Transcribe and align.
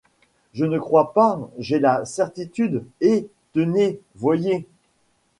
Je 0.55 0.65
ne 0.65 0.79
crois 0.79 1.13
pas, 1.13 1.39
j’ai 1.59 1.77
la 1.77 2.05
certitude, 2.05 2.83
et, 3.01 3.27
tenez, 3.53 3.99
voyez. 4.15 4.67